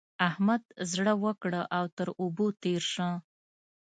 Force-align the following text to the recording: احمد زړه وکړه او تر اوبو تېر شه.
احمد 0.29 0.63
زړه 0.91 1.13
وکړه 1.23 1.61
او 1.77 1.85
تر 1.97 2.07
اوبو 2.21 2.45
تېر 2.63 2.81
شه. 2.93 3.09